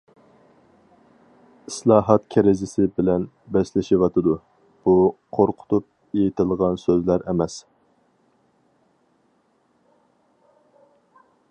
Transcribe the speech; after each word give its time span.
ئىسلاھات 1.71 2.23
كىرىزىس 2.35 2.73
بىلەن 3.01 3.27
بەسلىشىۋاتىدۇ، 3.57 4.39
بۇ 4.89 4.97
قورقۇتۇپ 5.39 6.19
ئېيتىلغان 6.23 6.83
سۆزلەر 6.87 7.27
ئەمەس. 7.27 7.61